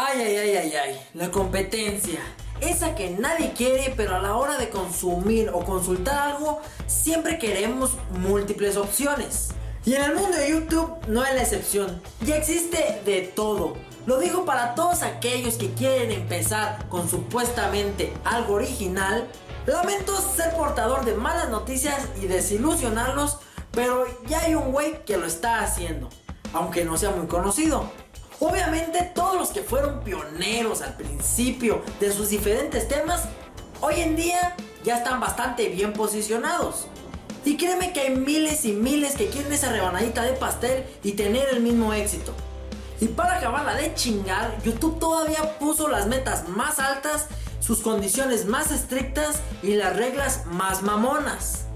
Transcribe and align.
Ay, 0.00 0.22
ay, 0.22 0.36
ay, 0.36 0.56
ay, 0.56 0.72
ay, 0.76 1.00
la 1.14 1.28
competencia. 1.28 2.20
Esa 2.60 2.94
que 2.94 3.10
nadie 3.10 3.52
quiere, 3.52 3.92
pero 3.96 4.14
a 4.14 4.20
la 4.20 4.36
hora 4.36 4.56
de 4.56 4.68
consumir 4.68 5.50
o 5.52 5.64
consultar 5.64 6.36
algo, 6.36 6.62
siempre 6.86 7.36
queremos 7.36 7.96
múltiples 8.20 8.76
opciones. 8.76 9.48
Y 9.84 9.94
en 9.94 10.04
el 10.04 10.14
mundo 10.14 10.36
de 10.36 10.50
YouTube 10.50 10.92
no 11.08 11.24
es 11.24 11.34
la 11.34 11.42
excepción. 11.42 12.00
Ya 12.24 12.36
existe 12.36 13.00
de 13.04 13.22
todo. 13.22 13.76
Lo 14.06 14.20
digo 14.20 14.44
para 14.44 14.76
todos 14.76 15.02
aquellos 15.02 15.56
que 15.56 15.74
quieren 15.74 16.12
empezar 16.12 16.88
con 16.88 17.10
supuestamente 17.10 18.12
algo 18.24 18.54
original. 18.54 19.26
Lamento 19.66 20.16
ser 20.16 20.54
portador 20.54 21.04
de 21.06 21.14
malas 21.14 21.48
noticias 21.48 22.06
y 22.22 22.28
desilusionarlos, 22.28 23.38
pero 23.72 24.06
ya 24.28 24.42
hay 24.42 24.54
un 24.54 24.70
güey 24.70 25.04
que 25.04 25.16
lo 25.16 25.26
está 25.26 25.58
haciendo, 25.58 26.08
aunque 26.52 26.84
no 26.84 26.96
sea 26.96 27.10
muy 27.10 27.26
conocido. 27.26 27.90
Obviamente 28.40 29.10
todos 29.14 29.36
los 29.36 29.48
que 29.50 29.62
fueron 29.62 30.00
pioneros 30.04 30.80
al 30.80 30.94
principio 30.96 31.82
de 31.98 32.12
sus 32.12 32.28
diferentes 32.28 32.86
temas, 32.86 33.24
hoy 33.80 33.94
en 34.00 34.14
día 34.14 34.54
ya 34.84 34.98
están 34.98 35.18
bastante 35.18 35.68
bien 35.68 35.92
posicionados. 35.92 36.86
Y 37.44 37.56
créeme 37.56 37.92
que 37.92 38.00
hay 38.00 38.16
miles 38.16 38.64
y 38.64 38.72
miles 38.72 39.16
que 39.16 39.26
quieren 39.26 39.52
esa 39.52 39.72
rebanadita 39.72 40.22
de 40.22 40.34
pastel 40.34 40.84
y 41.02 41.12
tener 41.12 41.48
el 41.48 41.60
mismo 41.60 41.92
éxito. 41.92 42.32
Y 43.00 43.06
para 43.08 43.38
acabarla 43.38 43.74
de 43.74 43.94
chingar, 43.94 44.56
YouTube 44.62 45.00
todavía 45.00 45.58
puso 45.58 45.88
las 45.88 46.06
metas 46.06 46.48
más 46.48 46.78
altas, 46.78 47.26
sus 47.58 47.80
condiciones 47.80 48.44
más 48.44 48.70
estrictas 48.70 49.40
y 49.62 49.74
las 49.74 49.96
reglas 49.96 50.46
más 50.46 50.82
mamonas 50.82 51.67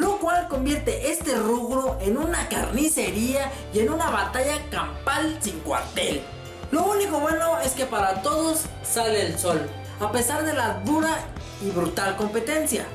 lo 0.00 0.18
cual 0.18 0.46
convierte 0.46 1.10
este 1.10 1.34
rubro 1.34 1.98
en 2.00 2.16
una 2.16 2.48
carnicería 2.48 3.50
y 3.72 3.80
en 3.80 3.90
una 3.90 4.10
batalla 4.10 4.56
campal 4.70 5.38
sin 5.40 5.58
cuartel. 5.60 6.22
Lo 6.70 6.84
único 6.84 7.18
bueno 7.18 7.58
es 7.60 7.72
que 7.72 7.84
para 7.84 8.22
todos 8.22 8.66
sale 8.84 9.26
el 9.26 9.38
sol, 9.38 9.60
a 9.98 10.12
pesar 10.12 10.44
de 10.44 10.52
la 10.52 10.74
dura 10.84 11.18
y 11.60 11.70
brutal 11.70 12.16
competencia. 12.16 12.86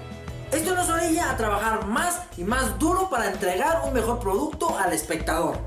Esto 0.53 0.75
nos 0.75 0.89
orilla 0.89 1.30
a 1.30 1.36
trabajar 1.36 1.86
más 1.88 2.22
y 2.38 2.45
más 2.45 2.80
duro 2.80 3.09
para 3.09 3.30
entregar 3.30 3.81
un 3.85 3.94
mejor 3.94 4.19
producto 4.19 4.78
al 4.78 4.94
espectador. 4.94 5.58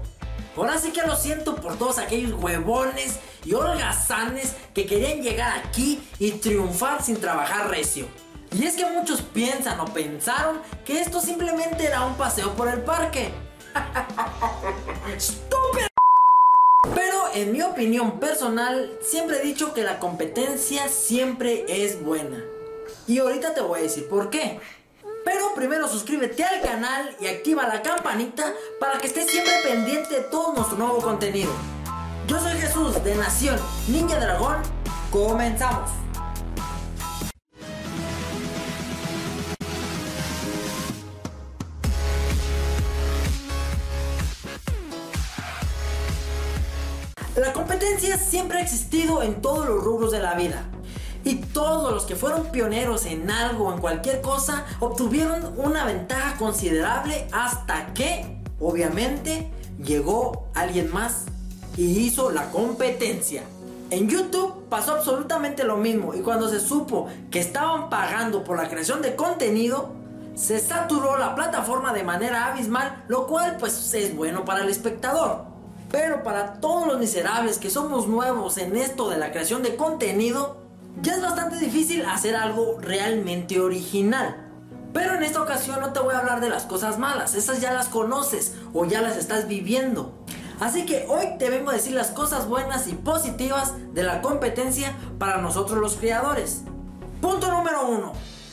Ahora 0.57 0.79
sí 0.79 0.91
que 0.91 1.03
lo 1.03 1.17
siento 1.17 1.57
por 1.57 1.77
todos 1.77 1.99
aquellos 1.99 2.33
huevones 2.33 3.19
y 3.45 3.53
holgazanes 3.53 4.55
que 4.73 4.87
querían 4.87 5.21
llegar 5.21 5.53
aquí 5.59 6.03
y 6.19 6.31
triunfar 6.33 7.03
sin 7.03 7.21
trabajar 7.21 7.69
recio. 7.69 8.07
Y 8.59 8.65
es 8.65 8.75
que 8.75 8.87
muchos 8.87 9.21
piensan 9.21 9.79
o 9.81 9.85
pensaron 9.85 10.63
que 10.87 11.01
esto 11.01 11.21
simplemente 11.21 11.85
era 11.85 12.07
un 12.07 12.15
paseo 12.15 12.55
por 12.55 12.69
el 12.69 12.81
parque. 12.81 13.31
¡Estúpido! 15.15 15.87
Pero 16.95 17.25
en 17.35 17.53
mi 17.53 17.61
opinión 17.61 18.19
personal, 18.19 18.99
siempre 19.03 19.39
he 19.39 19.43
dicho 19.43 19.75
que 19.75 19.83
la 19.83 19.99
competencia 19.99 20.89
siempre 20.89 21.67
es 21.69 22.03
buena. 22.03 22.43
Y 23.07 23.19
ahorita 23.19 23.53
te 23.53 23.61
voy 23.61 23.81
a 23.81 23.83
decir 23.83 24.09
por 24.09 24.31
qué. 24.31 24.59
Pero 25.25 25.55
primero 25.55 25.87
suscríbete 25.87 26.43
al 26.43 26.63
canal 26.63 27.15
y 27.21 27.27
activa 27.27 27.69
la 27.69 27.83
campanita 27.83 28.55
para 28.81 28.97
que 28.99 29.09
estés 29.09 29.31
siempre 29.31 29.53
pendiente 29.65 30.15
de 30.15 30.21
todo 30.23 30.55
nuestro 30.55 30.79
nuevo 30.79 30.99
contenido. 30.99 31.53
Yo 32.27 32.41
soy 32.41 32.53
Jesús 32.53 33.05
de 33.05 33.17
Nación 33.17 33.61
Ninja 33.89 34.19
Dragón. 34.19 34.63
Comenzamos. 35.11 36.06
La 47.37 47.53
competencia 47.53 48.17
siempre 48.17 48.59
ha 48.59 48.63
existido 48.63 49.23
en 49.23 49.43
todos 49.43 49.67
los 49.67 49.85
rubros 49.85 50.11
de 50.11 50.21
la 50.21 50.35
vida. 50.35 50.65
Y 51.23 51.35
todos 51.35 51.93
los 51.93 52.07
que 52.07 52.17
fueron 52.17 52.47
pioneros 52.47 53.05
en 53.05 53.31
algo 53.31 53.67
o 53.67 53.75
en 53.75 53.81
cualquier 53.81 54.23
cosa 54.23 54.65
obtuvieron 54.81 55.53
una 55.59 55.85
ventaja 55.85 56.39
considerable 56.39 57.29
hasta 57.33 57.93
que, 57.93 58.43
obviamente, 58.59 59.51
llegó 59.85 60.49
alguien 60.55 60.91
más 60.91 61.27
y 61.77 61.85
hizo 61.99 62.31
la 62.31 62.51
competencia. 62.51 63.43
En 63.91 64.09
YouTube 64.09 64.67
pasó 64.71 64.95
absolutamente 64.95 65.63
lo 65.65 65.77
mismo 65.77 66.15
y 66.15 66.21
cuando 66.21 66.49
se 66.49 66.59
supo 66.59 67.09
que 67.31 67.41
estaban 67.41 67.91
pagando 67.91 68.45
por 68.45 68.57
la 68.57 68.71
creación 68.71 69.03
de 69.03 69.15
contenido, 69.15 69.91
se 70.35 70.59
saturó 70.59 71.19
la 71.19 71.35
plataforma 71.35 71.93
de 71.93 72.03
manera 72.03 72.47
abismal, 72.47 73.05
lo 73.09 73.27
cual 73.27 73.59
pues 73.61 73.93
es 73.93 74.17
bueno 74.17 74.47
para 74.47 74.63
el 74.63 74.71
espectador. 74.71 75.56
Pero 75.91 76.23
para 76.23 76.55
todos 76.55 76.87
los 76.87 76.99
miserables 76.99 77.59
que 77.59 77.71
somos 77.71 78.09
nuevos 78.09 78.59
en 78.59 78.77
esto 78.77 79.09
de 79.09 79.19
la 79.19 79.31
creación 79.31 79.63
de 79.63 79.77
contenido, 79.77 80.59
ya 81.01 81.15
es 81.15 81.23
bastante 81.23 81.59
difícil 81.59 82.05
hacer 82.07 82.37
algo 82.37 82.79
realmente 82.81 83.61
original. 83.61 84.43
Pero 84.93 85.15
en 85.15 85.23
esta 85.23 85.43
ocasión 85.43 85.81
no 85.81 85.93
te 85.93 86.01
voy 86.01 86.15
a 86.15 86.21
hablar 86.21 86.41
de 86.41 86.49
las 86.49 86.65
cosas 86.65 86.99
malas, 86.99 87.35
esas 87.35 87.61
ya 87.61 87.73
las 87.73 87.89
conoces 87.89 88.55
o 88.73 88.87
ya 88.87 89.03
las 89.03 89.17
estás 89.17 89.47
viviendo. 89.47 90.15
Así 90.59 90.87
que 90.87 91.05
hoy 91.09 91.37
te 91.39 91.51
vengo 91.51 91.71
a 91.71 91.75
decir 91.75 91.93
las 91.93 92.09
cosas 92.09 92.49
buenas 92.49 92.89
y 92.89 92.95
positivas 92.95 93.75
de 93.93 94.03
la 94.03 94.23
competencia 94.23 94.97
para 95.19 95.37
nosotros 95.37 95.79
los 95.81 95.97
creadores. 95.97 96.63
Punto 97.21 97.51
número 97.51 97.87
uno. 97.87 98.13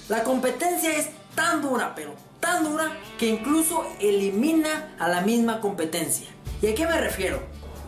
La 0.10 0.24
competencia 0.24 0.94
es 0.98 1.10
tan 1.34 1.62
dura, 1.62 1.94
pero 1.96 2.14
tan 2.42 2.66
dura 2.66 2.92
que 3.18 3.28
incluso 3.30 3.86
elimina 4.02 4.96
a 5.00 5.08
la 5.08 5.22
misma 5.22 5.62
competencia. 5.62 6.28
¿Y 6.64 6.68
a 6.68 6.76
qué 6.76 6.88
me 6.88 6.98
refiero? 6.98 7.42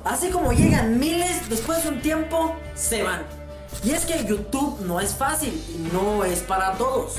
Así 0.04 0.30
como 0.30 0.52
llegan 0.52 1.00
miles, 1.00 1.48
después 1.48 1.82
de 1.82 1.92
un 1.92 2.02
tiempo 2.02 2.58
se 2.76 3.04
van. 3.04 3.22
Y 3.86 3.92
es 3.92 4.06
que 4.06 4.26
YouTube 4.26 4.82
no 4.82 5.00
es 5.00 5.16
fácil 5.16 5.64
y 5.74 5.78
no 5.94 6.26
es 6.26 6.42
para 6.42 6.74
todos. 6.74 7.14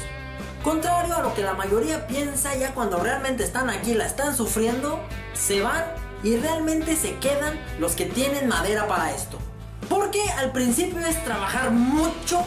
Contrario 0.62 1.16
a 1.16 1.22
lo 1.22 1.32
que 1.32 1.40
la 1.40 1.54
mayoría 1.54 2.06
piensa, 2.08 2.54
ya 2.56 2.74
cuando 2.74 2.98
realmente 2.98 3.42
están 3.42 3.70
aquí, 3.70 3.94
la 3.94 4.04
están 4.04 4.36
sufriendo, 4.36 5.00
se 5.32 5.62
van 5.62 5.82
y 6.22 6.36
realmente 6.36 6.94
se 6.94 7.14
quedan 7.20 7.58
los 7.80 7.92
que 7.92 8.04
tienen 8.04 8.48
madera 8.48 8.86
para 8.86 9.12
esto. 9.12 9.38
Porque 9.88 10.20
al 10.36 10.52
principio 10.52 10.98
es 11.06 11.24
trabajar 11.24 11.70
mucho, 11.70 12.44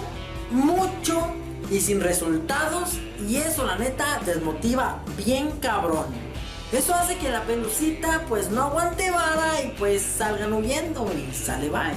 mucho 0.51 1.33
y 1.71 1.81
sin 1.81 1.99
resultados 1.99 2.99
y 3.27 3.37
eso 3.37 3.65
la 3.65 3.75
neta 3.75 4.21
desmotiva 4.23 4.99
bien 5.17 5.49
cabrón. 5.59 6.28
Eso 6.72 6.94
hace 6.94 7.18
que 7.18 7.31
la 7.31 7.41
pelucita 7.44 8.25
pues 8.30 8.52
no 8.52 8.63
aguante 8.63 9.09
vara 9.09 9.63
y 9.63 9.69
pues 9.69 10.03
salgan 10.03 10.53
huyendo 10.53 11.12
y 11.13 11.34
sale 11.34 11.68
bye. 11.68 11.96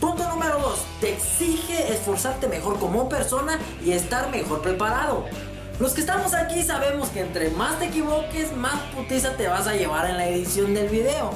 Punto 0.00 0.26
número 0.28 0.58
2. 0.60 0.78
Te 1.00 1.12
exige 1.12 1.92
esforzarte 1.92 2.48
mejor 2.48 2.78
como 2.78 3.08
persona 3.10 3.58
y 3.84 3.92
estar 3.92 4.30
mejor 4.30 4.62
preparado. 4.62 5.26
Los 5.78 5.92
que 5.92 6.00
estamos 6.00 6.32
aquí 6.32 6.62
sabemos 6.62 7.10
que 7.10 7.20
entre 7.20 7.50
más 7.50 7.78
te 7.78 7.86
equivoques, 7.86 8.56
más 8.56 8.80
putiza 8.94 9.32
te 9.36 9.46
vas 9.46 9.66
a 9.66 9.74
llevar 9.74 10.08
en 10.08 10.16
la 10.16 10.26
edición 10.26 10.72
del 10.72 10.88
video. 10.88 11.30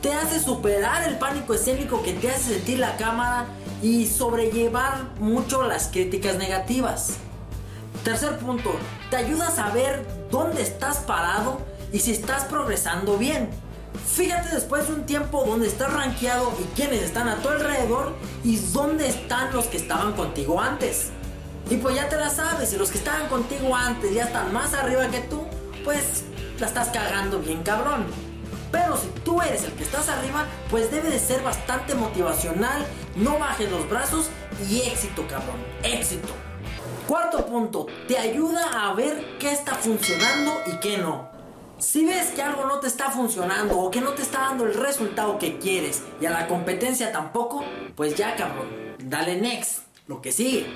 Te 0.00 0.12
hace 0.12 0.38
superar 0.38 1.08
el 1.08 1.18
pánico 1.18 1.54
escénico 1.54 2.02
que 2.04 2.12
te 2.12 2.30
hace 2.30 2.54
sentir 2.54 2.78
la 2.78 2.96
cámara 2.96 3.46
y 3.82 4.06
sobrellevar 4.06 5.10
mucho 5.18 5.64
las 5.64 5.88
críticas 5.88 6.36
negativas. 6.36 7.14
Tercer 8.04 8.38
punto, 8.38 8.70
te 9.10 9.16
ayuda 9.16 9.48
a 9.48 9.50
saber 9.50 10.06
dónde 10.30 10.62
estás 10.62 10.98
parado 10.98 11.73
y 11.94 12.00
si 12.00 12.10
estás 12.10 12.44
progresando 12.46 13.16
bien. 13.16 13.48
Fíjate 14.04 14.52
después 14.52 14.88
de 14.88 14.94
un 14.94 15.06
tiempo 15.06 15.44
dónde 15.46 15.68
estás 15.68 15.92
rankeado 15.92 16.52
y 16.60 16.64
quiénes 16.74 17.02
están 17.02 17.28
a 17.28 17.36
tu 17.36 17.48
alrededor 17.48 18.12
y 18.42 18.56
dónde 18.56 19.06
están 19.06 19.52
los 19.52 19.66
que 19.66 19.76
estaban 19.76 20.12
contigo 20.14 20.60
antes. 20.60 21.10
Y 21.70 21.76
pues 21.76 21.94
ya 21.94 22.08
te 22.08 22.16
la 22.16 22.30
sabes, 22.30 22.70
si 22.70 22.76
los 22.76 22.90
que 22.90 22.98
estaban 22.98 23.28
contigo 23.28 23.76
antes 23.76 24.12
ya 24.12 24.24
están 24.24 24.52
más 24.52 24.74
arriba 24.74 25.06
que 25.08 25.20
tú, 25.20 25.44
pues 25.84 26.24
la 26.58 26.66
estás 26.66 26.88
cagando 26.88 27.38
bien 27.38 27.62
cabrón. 27.62 28.06
Pero 28.72 28.96
si 28.96 29.06
tú 29.24 29.40
eres 29.40 29.62
el 29.62 29.72
que 29.74 29.84
estás 29.84 30.08
arriba, 30.08 30.46
pues 30.70 30.90
debe 30.90 31.10
de 31.10 31.20
ser 31.20 31.44
bastante 31.44 31.94
motivacional, 31.94 32.84
no 33.14 33.38
bajes 33.38 33.70
los 33.70 33.88
brazos 33.88 34.30
y 34.68 34.80
éxito 34.80 35.24
cabrón, 35.28 35.64
éxito. 35.84 36.34
Cuarto 37.06 37.46
punto, 37.46 37.86
te 38.08 38.18
ayuda 38.18 38.88
a 38.88 38.92
ver 38.94 39.36
qué 39.38 39.52
está 39.52 39.76
funcionando 39.76 40.54
y 40.66 40.80
qué 40.80 40.98
no. 40.98 41.33
Si 41.84 42.06
ves 42.06 42.28
que 42.28 42.40
algo 42.40 42.64
no 42.64 42.80
te 42.80 42.86
está 42.86 43.10
funcionando 43.10 43.78
o 43.78 43.90
que 43.90 44.00
no 44.00 44.14
te 44.14 44.22
está 44.22 44.40
dando 44.40 44.64
el 44.64 44.72
resultado 44.72 45.38
que 45.38 45.58
quieres 45.58 46.02
y 46.18 46.24
a 46.24 46.30
la 46.30 46.48
competencia 46.48 47.12
tampoco, 47.12 47.62
pues 47.94 48.16
ya 48.16 48.34
cabrón, 48.36 48.68
dale 48.98 49.38
next, 49.38 49.80
lo 50.06 50.22
que 50.22 50.32
sigue. 50.32 50.66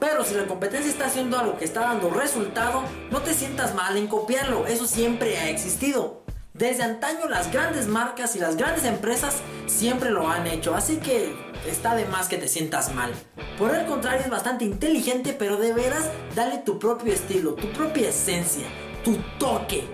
Pero 0.00 0.24
si 0.24 0.34
la 0.34 0.46
competencia 0.46 0.90
está 0.90 1.06
haciendo 1.06 1.38
algo 1.38 1.58
que 1.58 1.66
está 1.66 1.80
dando 1.80 2.08
resultado, 2.08 2.82
no 3.10 3.20
te 3.20 3.34
sientas 3.34 3.74
mal 3.74 3.98
en 3.98 4.06
copiarlo, 4.06 4.66
eso 4.66 4.86
siempre 4.86 5.36
ha 5.36 5.50
existido. 5.50 6.24
Desde 6.54 6.84
antaño 6.84 7.28
las 7.28 7.52
grandes 7.52 7.86
marcas 7.86 8.34
y 8.34 8.38
las 8.38 8.56
grandes 8.56 8.84
empresas 8.84 9.36
siempre 9.66 10.10
lo 10.10 10.26
han 10.28 10.46
hecho, 10.46 10.74
así 10.74 10.96
que 10.96 11.36
está 11.68 11.94
de 11.94 12.06
más 12.06 12.28
que 12.28 12.38
te 12.38 12.48
sientas 12.48 12.94
mal. 12.94 13.12
Por 13.58 13.74
el 13.74 13.84
contrario 13.84 14.22
es 14.24 14.30
bastante 14.30 14.64
inteligente, 14.64 15.36
pero 15.38 15.58
de 15.58 15.74
veras 15.74 16.08
dale 16.34 16.58
tu 16.58 16.78
propio 16.78 17.12
estilo, 17.12 17.54
tu 17.54 17.70
propia 17.72 18.08
esencia, 18.08 18.66
tu 19.04 19.18
toque. 19.38 19.84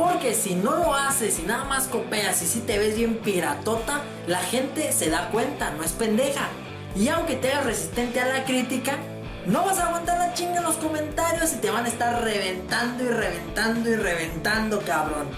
Porque 0.00 0.32
si 0.32 0.54
no 0.54 0.76
lo 0.76 0.94
haces 0.94 1.40
y 1.40 1.42
nada 1.42 1.64
más 1.64 1.86
copias 1.86 2.40
y 2.40 2.46
si 2.46 2.60
te 2.60 2.78
ves 2.78 2.96
bien 2.96 3.18
piratota, 3.18 4.00
la 4.26 4.38
gente 4.38 4.92
se 4.92 5.10
da 5.10 5.28
cuenta, 5.28 5.72
no 5.72 5.84
es 5.84 5.92
pendeja. 5.92 6.48
Y 6.96 7.08
aunque 7.08 7.36
te 7.36 7.52
hagas 7.52 7.66
resistente 7.66 8.18
a 8.18 8.26
la 8.26 8.46
crítica, 8.46 8.96
no 9.44 9.62
vas 9.66 9.78
a 9.78 9.88
aguantar 9.88 10.18
la 10.18 10.32
chinga 10.32 10.56
en 10.56 10.62
los 10.62 10.76
comentarios 10.76 11.52
y 11.52 11.56
te 11.56 11.70
van 11.70 11.84
a 11.84 11.88
estar 11.88 12.24
reventando 12.24 13.04
y 13.04 13.08
reventando 13.08 13.90
y 13.90 13.96
reventando, 13.96 14.80
cabrón. 14.80 15.28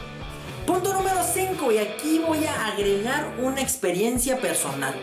Punto 0.64 0.92
número 0.92 1.24
5 1.24 1.72
y 1.72 1.78
aquí 1.78 2.22
voy 2.24 2.44
a 2.44 2.68
agregar 2.68 3.34
una 3.42 3.60
experiencia 3.60 4.38
personal. 4.38 4.94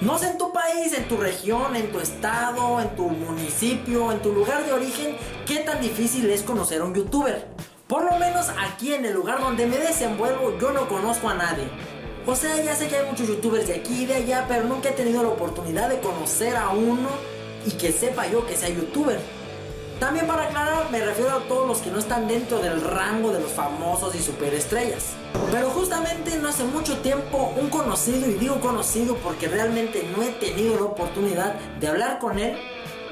No 0.00 0.20
sé 0.20 0.28
en 0.28 0.38
tu 0.38 0.52
país, 0.52 0.92
en 0.92 1.08
tu 1.08 1.16
región, 1.16 1.74
en 1.74 1.90
tu 1.90 1.98
estado, 1.98 2.80
en 2.80 2.94
tu 2.94 3.08
municipio, 3.08 4.12
en 4.12 4.22
tu 4.22 4.32
lugar 4.32 4.64
de 4.64 4.72
origen, 4.72 5.16
qué 5.46 5.56
tan 5.56 5.80
difícil 5.80 6.30
es 6.30 6.42
conocer 6.42 6.80
a 6.80 6.84
un 6.84 6.94
youtuber. 6.94 7.48
Por 7.90 8.04
lo 8.04 8.16
menos 8.20 8.46
aquí 8.56 8.94
en 8.94 9.04
el 9.04 9.14
lugar 9.14 9.40
donde 9.40 9.66
me 9.66 9.76
desenvuelvo 9.76 10.56
yo 10.60 10.70
no 10.70 10.86
conozco 10.86 11.28
a 11.28 11.34
nadie. 11.34 11.64
O 12.24 12.36
sea, 12.36 12.54
ya 12.62 12.76
sé 12.76 12.86
que 12.86 12.98
hay 12.98 13.10
muchos 13.10 13.26
youtubers 13.26 13.66
de 13.66 13.74
aquí 13.74 14.04
y 14.04 14.06
de 14.06 14.14
allá, 14.14 14.44
pero 14.46 14.62
nunca 14.62 14.90
he 14.90 14.92
tenido 14.92 15.24
la 15.24 15.30
oportunidad 15.30 15.88
de 15.88 15.98
conocer 15.98 16.54
a 16.56 16.68
uno 16.68 17.08
y 17.66 17.72
que 17.72 17.90
sepa 17.90 18.28
yo 18.28 18.46
que 18.46 18.54
sea 18.54 18.68
youtuber. 18.68 19.18
También 19.98 20.28
para 20.28 20.44
aclarar, 20.44 20.88
me 20.92 21.04
refiero 21.04 21.32
a 21.32 21.48
todos 21.48 21.66
los 21.66 21.78
que 21.78 21.90
no 21.90 21.98
están 21.98 22.28
dentro 22.28 22.60
del 22.60 22.80
rango 22.80 23.32
de 23.32 23.40
los 23.40 23.50
famosos 23.50 24.14
y 24.14 24.22
superestrellas. 24.22 25.14
Pero 25.50 25.70
justamente 25.70 26.36
no 26.36 26.48
hace 26.48 26.62
mucho 26.62 26.96
tiempo 26.98 27.52
un 27.60 27.70
conocido, 27.70 28.30
y 28.30 28.34
digo 28.34 28.60
conocido 28.60 29.16
porque 29.16 29.48
realmente 29.48 30.08
no 30.16 30.22
he 30.22 30.30
tenido 30.30 30.76
la 30.76 30.84
oportunidad 30.84 31.54
de 31.80 31.88
hablar 31.88 32.20
con 32.20 32.38
él, 32.38 32.56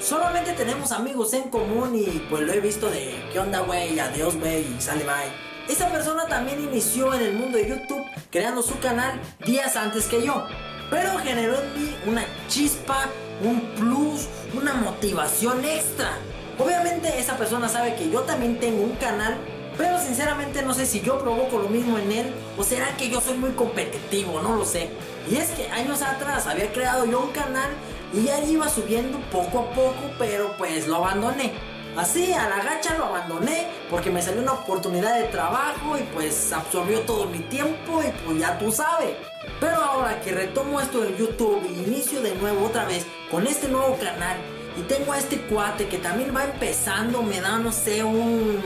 solamente 0.00 0.52
tenemos 0.52 0.92
amigos 0.92 1.32
en 1.34 1.50
común 1.50 1.94
y 1.94 2.26
pues 2.30 2.42
lo 2.42 2.52
he 2.52 2.60
visto 2.60 2.88
de 2.90 3.28
qué 3.32 3.38
onda 3.38 3.60
güey, 3.60 3.98
adiós 3.98 4.36
güey 4.36 4.66
y 4.76 4.80
sale 4.80 5.04
bye. 5.04 5.48
Esa 5.68 5.90
persona 5.90 6.26
también 6.26 6.62
inició 6.62 7.12
en 7.14 7.22
el 7.22 7.34
mundo 7.34 7.58
de 7.58 7.68
YouTube 7.68 8.04
creando 8.30 8.62
su 8.62 8.78
canal 8.78 9.20
días 9.44 9.76
antes 9.76 10.06
que 10.06 10.24
yo, 10.24 10.46
pero 10.90 11.18
generó 11.18 11.60
en 11.60 11.74
mí 11.74 11.96
una 12.06 12.24
chispa, 12.48 13.06
un 13.42 13.60
plus, 13.76 14.28
una 14.54 14.74
motivación 14.74 15.64
extra. 15.64 16.10
Obviamente 16.58 17.18
esa 17.18 17.36
persona 17.36 17.68
sabe 17.68 17.94
que 17.96 18.10
yo 18.10 18.22
también 18.22 18.58
tengo 18.58 18.82
un 18.82 18.96
canal, 18.96 19.36
pero 19.76 20.00
sinceramente 20.00 20.62
no 20.62 20.74
sé 20.74 20.86
si 20.86 21.00
yo 21.02 21.18
provoco 21.18 21.58
lo 21.58 21.68
mismo 21.68 21.98
en 21.98 22.12
él 22.12 22.34
o 22.56 22.64
será 22.64 22.96
que 22.96 23.10
yo 23.10 23.20
soy 23.20 23.36
muy 23.36 23.50
competitivo, 23.50 24.40
no 24.40 24.56
lo 24.56 24.64
sé. 24.64 24.88
Y 25.30 25.36
es 25.36 25.50
que 25.50 25.68
años 25.68 26.02
atrás 26.02 26.46
había 26.46 26.72
creado 26.72 27.04
yo 27.04 27.20
un 27.20 27.30
canal 27.30 27.68
y 28.12 28.24
ya 28.24 28.42
iba 28.44 28.68
subiendo 28.68 29.18
poco 29.30 29.60
a 29.60 29.70
poco, 29.70 30.10
pero 30.18 30.54
pues 30.56 30.86
lo 30.86 30.96
abandoné. 30.96 31.52
Así, 31.96 32.32
a 32.32 32.48
la 32.48 32.62
gacha 32.62 32.96
lo 32.96 33.06
abandoné 33.06 33.66
porque 33.90 34.10
me 34.10 34.22
salió 34.22 34.40
una 34.40 34.52
oportunidad 34.52 35.18
de 35.18 35.24
trabajo 35.24 35.98
y 35.98 36.02
pues 36.14 36.52
absorbió 36.52 37.00
todo 37.00 37.26
mi 37.26 37.40
tiempo 37.40 38.02
y 38.02 38.12
pues 38.24 38.38
ya 38.38 38.56
tú 38.58 38.70
sabes. 38.70 39.16
Pero 39.58 39.76
ahora 39.82 40.20
que 40.20 40.32
retomo 40.32 40.80
esto 40.80 41.04
en 41.04 41.16
YouTube 41.16 41.66
y 41.68 41.88
inicio 41.88 42.22
de 42.22 42.34
nuevo 42.36 42.66
otra 42.66 42.84
vez 42.84 43.04
con 43.30 43.46
este 43.46 43.68
nuevo 43.68 43.96
canal 43.96 44.36
y 44.78 44.82
tengo 44.82 45.12
a 45.12 45.18
este 45.18 45.40
cuate 45.40 45.88
que 45.88 45.98
también 45.98 46.34
va 46.34 46.44
empezando, 46.44 47.22
me 47.22 47.40
da, 47.40 47.58
no 47.58 47.72
sé, 47.72 48.04
un, 48.04 48.60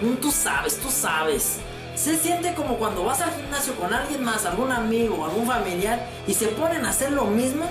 un 0.00 0.16
tú 0.16 0.30
sabes, 0.30 0.78
tú 0.78 0.88
sabes. 0.88 1.58
Se 1.94 2.16
siente 2.16 2.54
como 2.54 2.76
cuando 2.76 3.04
vas 3.04 3.20
al 3.20 3.34
gimnasio 3.34 3.74
con 3.74 3.92
alguien 3.92 4.24
más, 4.24 4.46
algún 4.46 4.72
amigo, 4.72 5.22
algún 5.22 5.46
familiar, 5.46 6.08
y 6.26 6.32
se 6.32 6.46
ponen 6.46 6.86
a 6.86 6.90
hacer 6.90 7.12
lo 7.12 7.24
mismo. 7.24 7.66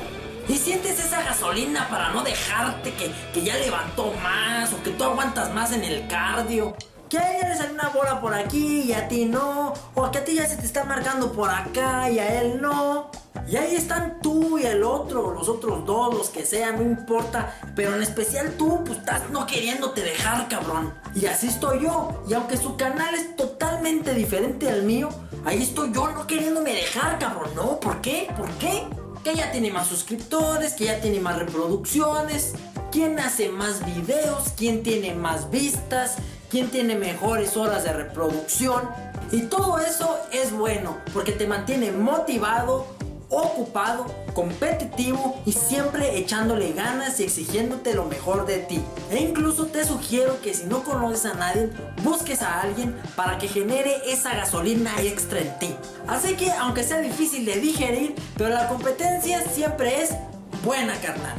Y 0.49 0.57
sientes 0.57 0.99
esa 0.99 1.21
gasolina 1.21 1.87
para 1.89 2.09
no 2.09 2.23
dejarte 2.23 2.93
que, 2.93 3.11
que 3.33 3.43
ya 3.43 3.55
levantó 3.57 4.11
más 4.21 4.73
o 4.73 4.83
que 4.83 4.89
tú 4.89 5.03
aguantas 5.03 5.53
más 5.53 5.71
en 5.71 5.83
el 5.83 6.07
cardio 6.07 6.75
que 7.09 7.17
a 7.17 7.37
ella 7.37 7.49
le 7.49 7.57
sale 7.57 7.73
una 7.73 7.89
bola 7.89 8.21
por 8.21 8.33
aquí 8.33 8.81
y 8.81 8.93
a 8.93 9.07
ti 9.07 9.25
no, 9.25 9.73
o 9.95 10.11
que 10.11 10.19
a 10.19 10.23
ti 10.23 10.35
ya 10.35 10.45
se 10.45 10.57
te 10.57 10.65
está 10.65 10.83
marcando 10.83 11.31
por 11.31 11.49
acá 11.49 12.09
y 12.09 12.19
a 12.19 12.41
él 12.41 12.61
no. 12.61 13.09
Y 13.47 13.57
ahí 13.57 13.75
están 13.75 14.19
tú 14.21 14.59
y 14.59 14.65
el 14.65 14.83
otro, 14.83 15.33
los 15.33 15.49
otros 15.49 15.83
dos, 15.85 16.13
los 16.13 16.29
que 16.29 16.45
sean, 16.45 16.75
no 16.75 16.83
importa. 16.83 17.55
Pero 17.75 17.95
en 17.95 18.03
especial 18.03 18.53
tú, 18.57 18.83
pues 18.85 18.99
estás 18.99 19.27
no 19.31 19.47
queriéndote 19.47 20.03
dejar, 20.03 20.47
cabrón. 20.47 20.93
Y 21.15 21.25
así 21.25 21.47
estoy 21.47 21.81
yo. 21.81 22.23
Y 22.27 22.35
aunque 22.35 22.57
su 22.57 22.77
canal 22.77 23.15
es 23.15 23.35
totalmente 23.35 24.13
diferente 24.13 24.69
al 24.69 24.83
mío, 24.83 25.09
ahí 25.45 25.63
estoy 25.63 25.91
yo 25.91 26.11
no 26.11 26.27
queriéndome 26.27 26.73
dejar, 26.73 27.17
cabrón. 27.17 27.49
No, 27.55 27.79
¿por 27.79 28.01
qué? 28.01 28.31
¿Por 28.37 28.49
qué? 28.59 28.87
Que 29.29 29.35
ya 29.35 29.51
tiene 29.51 29.69
más 29.69 29.87
suscriptores, 29.87 30.73
que 30.73 30.85
ya 30.85 30.99
tiene 31.01 31.19
más 31.19 31.37
reproducciones. 31.37 32.53
¿Quién 32.91 33.19
hace 33.19 33.49
más 33.49 33.85
videos? 33.85 34.53
¿Quién 34.57 34.81
tiene 34.81 35.13
más 35.13 35.51
vistas? 35.51 36.17
quién 36.49 36.69
tiene 36.69 36.95
mejores 36.95 37.55
horas 37.55 37.83
de 37.83 37.93
reproducción. 37.93 38.89
Y 39.31 39.43
todo 39.43 39.79
eso 39.79 40.17
es 40.31 40.51
bueno 40.51 40.97
porque 41.13 41.31
te 41.31 41.47
mantiene 41.47 41.91
motivado, 41.91 42.87
ocupado, 43.29 44.07
competitivo 44.39 45.41
y 45.45 45.51
siempre 45.51 46.17
echándole 46.17 46.71
ganas 46.71 47.19
y 47.19 47.23
exigiéndote 47.23 47.93
lo 47.93 48.05
mejor 48.05 48.45
de 48.45 48.59
ti. 48.59 48.81
E 49.11 49.17
incluso 49.17 49.65
te 49.65 49.83
sugiero 49.83 50.39
que 50.41 50.53
si 50.53 50.65
no 50.65 50.81
conoces 50.81 51.25
a 51.25 51.33
nadie, 51.33 51.69
busques 52.03 52.41
a 52.41 52.61
alguien 52.61 52.95
para 53.17 53.37
que 53.37 53.49
genere 53.49 53.97
esa 54.05 54.33
gasolina 54.33 54.93
extra 55.01 55.41
en 55.41 55.59
ti. 55.59 55.75
Así 56.07 56.35
que 56.35 56.53
aunque 56.53 56.83
sea 56.83 57.01
difícil 57.01 57.43
de 57.45 57.59
digerir, 57.59 58.15
pero 58.37 58.51
la 58.51 58.69
competencia 58.69 59.41
siempre 59.41 60.03
es 60.03 60.11
buena 60.63 60.93
carnal. 61.01 61.35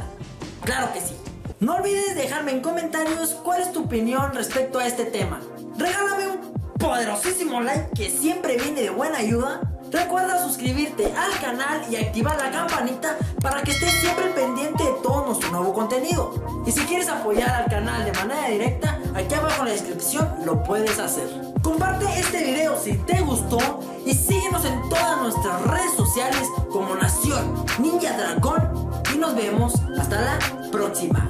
Claro 0.63 0.93
que 0.93 1.01
sí. 1.01 1.15
No 1.59 1.77
olvides 1.77 2.13
dejarme 2.13 2.51
en 2.51 2.61
comentarios 2.61 3.29
cuál 3.43 3.63
es 3.63 3.71
tu 3.71 3.85
opinión 3.85 4.35
respecto 4.35 4.77
a 4.77 4.85
este 4.85 5.05
tema. 5.05 5.41
Regálame 5.75 6.27
un 6.27 6.53
poderosísimo 6.77 7.61
like 7.61 7.89
que 7.95 8.11
siempre 8.11 8.57
viene 8.57 8.81
de 8.81 8.91
buena 8.91 9.17
ayuda. 9.17 9.70
Recuerda 9.91 10.41
suscribirte 10.41 11.05
al 11.05 11.39
canal 11.41 11.81
y 11.89 11.97
activar 11.97 12.37
la 12.37 12.49
campanita 12.49 13.17
para 13.41 13.61
que 13.61 13.71
estés 13.71 13.91
siempre 13.99 14.27
pendiente 14.27 14.83
de 14.83 14.93
todo 15.03 15.25
nuestro 15.25 15.51
nuevo 15.51 15.73
contenido. 15.73 16.63
Y 16.65 16.71
si 16.71 16.79
quieres 16.81 17.09
apoyar 17.09 17.63
al 17.63 17.69
canal 17.69 18.05
de 18.05 18.13
manera 18.13 18.47
directa, 18.47 18.97
aquí 19.13 19.33
abajo 19.33 19.63
en 19.63 19.65
la 19.65 19.71
descripción 19.73 20.29
lo 20.45 20.63
puedes 20.63 20.97
hacer. 20.97 21.27
Comparte 21.61 22.05
este 22.17 22.43
video 22.43 22.79
si 22.79 22.93
te 22.93 23.21
gustó 23.21 23.59
y 24.05 24.13
síguenos 24.13 24.63
en 24.63 24.81
todas 24.89 25.21
nuestras 25.21 25.61
redes 25.63 25.93
sociales 25.95 26.47
como 26.71 26.95
Nación 26.95 27.65
Ninja 27.79 28.17
Dragón 28.17 29.01
y 29.13 29.17
nos 29.17 29.35
vemos 29.35 29.73
hasta 29.99 30.21
la 30.21 30.39
próxima. 30.71 31.29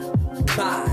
Bye. 0.55 0.90